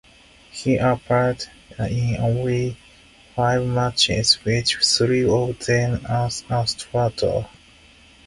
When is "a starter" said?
6.49-7.45